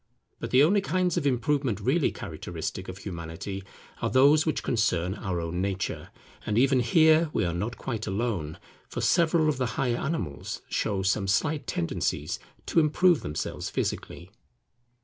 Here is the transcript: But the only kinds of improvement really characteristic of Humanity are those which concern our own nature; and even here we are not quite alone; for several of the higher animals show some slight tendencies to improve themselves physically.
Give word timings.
But 0.39 0.49
the 0.49 0.63
only 0.63 0.81
kinds 0.81 1.15
of 1.15 1.27
improvement 1.27 1.79
really 1.79 2.09
characteristic 2.11 2.89
of 2.89 2.97
Humanity 2.97 3.63
are 4.01 4.09
those 4.09 4.47
which 4.47 4.63
concern 4.63 5.13
our 5.13 5.39
own 5.39 5.61
nature; 5.61 6.09
and 6.43 6.57
even 6.57 6.79
here 6.79 7.29
we 7.33 7.45
are 7.45 7.53
not 7.53 7.77
quite 7.77 8.07
alone; 8.07 8.57
for 8.89 8.99
several 8.99 9.47
of 9.47 9.57
the 9.57 9.67
higher 9.77 9.97
animals 9.97 10.63
show 10.69 11.03
some 11.03 11.27
slight 11.27 11.67
tendencies 11.67 12.39
to 12.65 12.79
improve 12.79 13.21
themselves 13.21 13.69
physically. 13.69 14.31